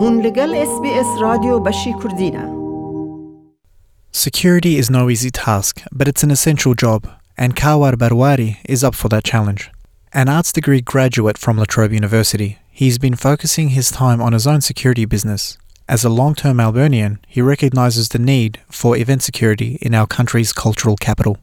[0.00, 2.58] هون لگل اس بی اس رادیو بشی کردینه
[4.12, 7.00] Security is no easy task, but it's an essential job,
[7.42, 9.62] and Kawar Barwari is up for that challenge.
[10.20, 14.46] An arts degree graduate from La Trobe University, he's been focusing his time on his
[14.52, 15.42] own security business.
[15.94, 20.52] As a long term Melburnian, he recognises the need for event security in our country's
[20.64, 21.34] cultural capital.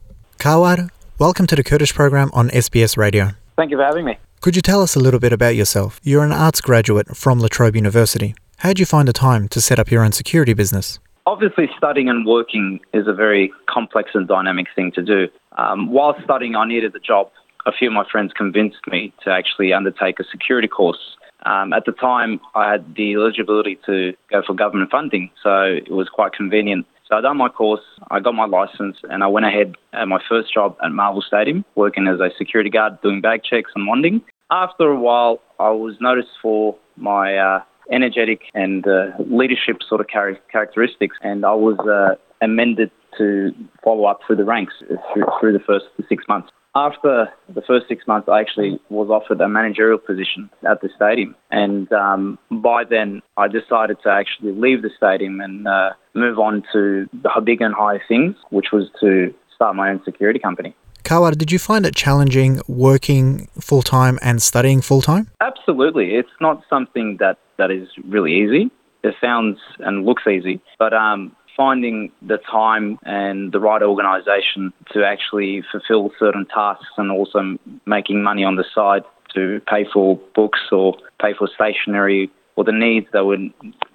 [0.43, 0.79] Kawar,
[1.25, 3.25] welcome to the Kurdish program on SBS Radio.
[3.57, 4.15] Thank you for having me.
[4.43, 5.99] Could you tell us a little bit about yourself?
[6.03, 8.35] You're an arts graduate from La Trobe University.
[8.59, 10.99] How did you find the time to set up your own security business?
[11.25, 15.27] Obviously, studying and working is a very complex and dynamic thing to do.
[15.57, 17.31] Um, while studying, I needed a job.
[17.65, 21.17] A few of my friends convinced me to actually undertake a security course.
[21.45, 25.91] Um, at the time, I had the eligibility to go for government funding, so it
[25.91, 26.85] was quite convenient.
[27.07, 30.19] So I done my course, I got my license, and I went ahead at my
[30.27, 34.21] first job at Marvel Stadium, working as a security guard, doing bag checks and wanding.
[34.49, 40.07] After a while, I was noticed for my uh, energetic and uh, leadership sort of
[40.09, 43.51] char- characteristics, and I was uh, amended to
[43.83, 44.73] follow up through the ranks
[45.13, 46.49] through, through the first six months.
[46.77, 51.33] After the first six months, I actually was offered a managerial position at the stadium,
[51.49, 56.63] and um, by then I decided to actually leave the stadium and uh, move on
[56.73, 60.75] to the bigger and higher things, which was to start my own security company.
[61.05, 65.29] Kawar, did you find it challenging working full time and studying full time?
[65.39, 68.71] Absolutely, it's not something that, that is really easy.
[69.03, 75.05] It sounds and looks easy, but um, finding the time and the right organisation to
[75.05, 79.03] actually fulfil certain tasks and also making money on the side
[79.35, 83.37] to pay for books or pay for stationery or the needs that were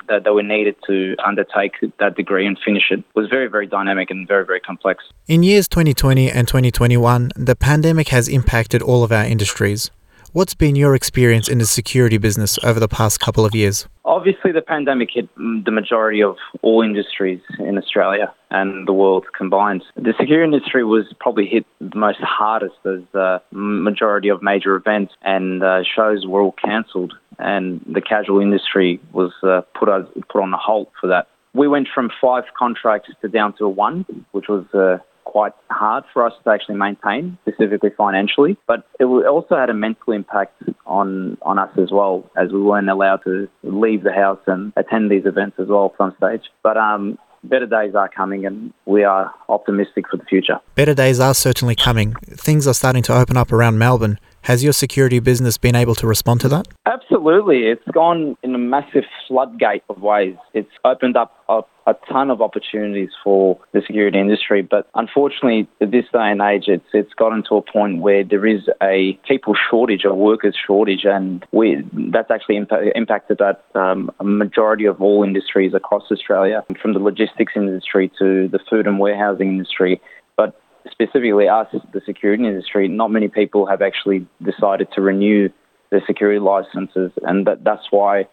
[0.08, 4.10] that, that were needed to undertake that degree and finish it was very very dynamic
[4.10, 5.04] and very very complex.
[5.26, 9.90] In years 2020 and 2021, the pandemic has impacted all of our industries.
[10.32, 13.88] What's been your experience in the security business over the past couple of years?
[14.04, 19.82] Obviously, the pandemic hit the majority of all industries in Australia and the world combined.
[19.96, 25.14] The security industry was probably hit the most hardest as the majority of major events
[25.22, 30.42] and uh, shows were all cancelled, and the casual industry was uh, put, on, put
[30.42, 31.28] on a halt for that.
[31.52, 36.24] We went from five contracts to down to one, which was uh, quite hard for
[36.24, 38.56] us to actually maintain, specifically financially.
[38.66, 42.90] But it also had a mental impact on, on us as well, as we weren't
[42.90, 46.42] allowed to leave the house and attend these events as well from stage.
[46.62, 50.60] But um, better days are coming and we are optimistic for the future.
[50.74, 52.14] Better days are certainly coming.
[52.30, 54.18] Things are starting to open up around Melbourne.
[54.42, 56.66] Has your security business been able to respond to that?
[56.86, 57.66] Absolutely.
[57.66, 60.36] It's gone in a massive floodgate of ways.
[60.54, 65.90] It's opened up a, a ton of opportunities for the security industry, but unfortunately, at
[65.90, 69.54] this day and age, it's it's gotten to a point where there is a people
[69.70, 75.02] shortage, a workers shortage, and we that's actually impa- impacted that um, a majority of
[75.02, 80.00] all industries across Australia, from the logistics industry to the food and warehousing industry.
[80.90, 85.48] Specifically us, the security industry, not many people have actually decided to renew
[85.90, 88.26] their security licenses, and that, that's why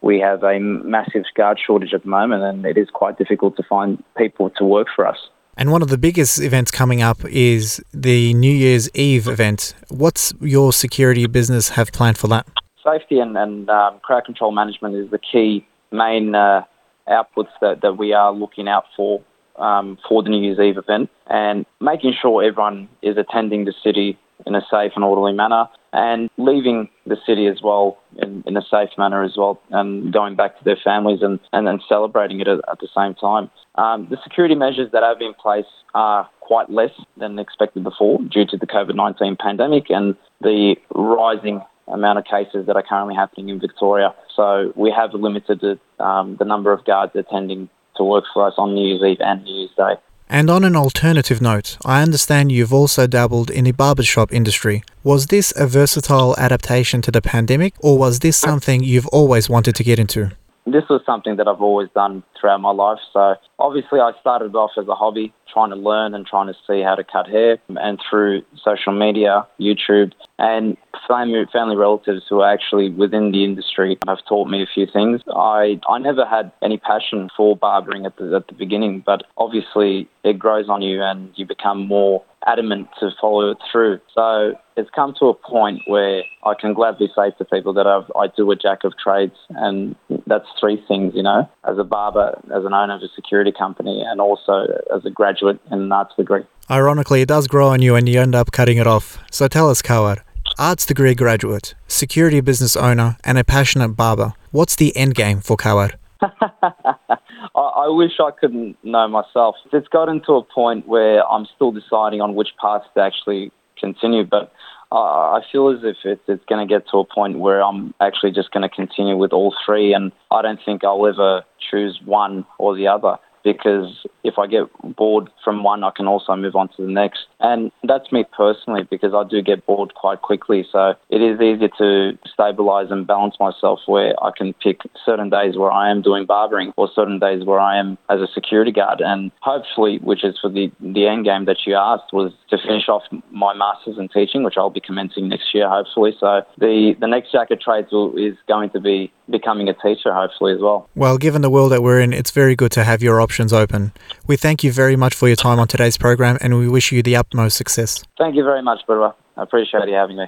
[0.00, 3.62] we have a massive guard shortage at the moment, and it is quite difficult to
[3.62, 5.16] find people to work for us.
[5.56, 9.74] And one of the biggest events coming up is the New Year's Eve event.
[9.88, 12.46] What's your security business have planned for that?
[12.84, 16.62] Safety and, and um, crowd control management is the key main uh,
[17.08, 19.22] outputs that, that we are looking out for
[19.56, 24.18] um, for the New Year's Eve event and making sure everyone is attending the city
[24.46, 28.62] in a safe and orderly manner and leaving the city as well in, in a
[28.62, 32.58] safe manner as well and going back to their families and, and, celebrating it at,
[32.70, 33.48] at the same time.
[33.76, 38.44] Um, the security measures that have in place are quite less than expected before due
[38.46, 43.48] to the COVID 19 pandemic and the rising amount of cases that are currently happening
[43.50, 44.14] in Victoria.
[44.34, 48.54] So we have limited the, um, the number of guards attending to work for us
[48.58, 49.94] on New Year's Eve and New Year's Day.
[50.28, 54.82] And on an alternative note, I understand you've also dabbled in the barbershop industry.
[55.02, 59.74] Was this a versatile adaptation to the pandemic, or was this something you've always wanted
[59.76, 60.32] to get into?
[60.66, 62.98] This was something that I've always done throughout my life.
[63.12, 66.80] So obviously, I started off as a hobby, trying to learn and trying to see
[66.80, 70.76] how to cut hair, and through social media, YouTube, and
[71.06, 75.20] family, family relatives who are actually within the industry have taught me a few things.
[75.28, 80.08] I, I never had any passion for barbering at the, at the beginning, but obviously
[80.24, 83.98] it grows on you and you become more adamant to follow it through.
[84.14, 88.10] So it's come to a point where I can gladly say to people that I've,
[88.16, 89.94] I do a jack of trades, and
[90.26, 94.02] that's three things, you know, as a barber, as an owner of a security company,
[94.02, 96.42] and also as a graduate in an arts degree.
[96.70, 99.18] Ironically, it does grow on you and you end up cutting it off.
[99.30, 100.22] So tell us, Kawar,
[100.58, 104.34] Arts degree graduate, security business owner, and a passionate barber.
[104.50, 105.94] What's the end game for Kawar?
[106.22, 107.08] I,
[107.56, 109.56] I wish I couldn't know myself.
[109.72, 114.24] It's gotten to a point where I'm still deciding on which path to actually continue,
[114.24, 114.52] but
[114.94, 118.32] I I feel as if it's going to get to a point where I'm actually
[118.32, 122.46] just going to continue with all three, and I don't think I'll ever choose one
[122.58, 124.64] or the other because if I get
[124.96, 127.26] bored from one, I can also move on to the next.
[127.40, 130.66] And that's me personally because I do get bored quite quickly.
[130.72, 135.56] So it is easier to stabilize and balance myself where I can pick certain days
[135.56, 139.00] where I am doing barbering or certain days where I am as a security guard.
[139.00, 142.88] And hopefully, which is for the, the end game that you asked, was to finish
[142.88, 146.16] off my master's in teaching, which I'll be commencing next year, hopefully.
[146.18, 150.11] So the, the next jack of trades will, is going to be becoming a teacher,
[150.21, 150.79] hopefully, as well.
[151.03, 153.81] Well, given the world that we're in, it's very good to have your options open.
[154.29, 156.99] We thank you very much for your time on today's program and we wish you
[157.09, 157.91] the utmost success.
[158.21, 159.11] Thank you very much, brother.
[159.37, 160.27] I appreciate you having me.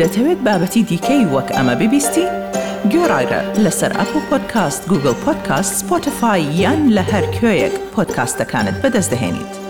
[0.00, 2.26] دەتەوێت بابەتی دیکەی وەک ئەمە ببیستی؟
[2.92, 9.65] گۆڕایرە لەسەر ئەپ و پۆدکاست گوگل پۆدکاست سپۆتفاای یان لە هەر کوێیەک پۆدکاستەکانت بەدەست دەێنیت.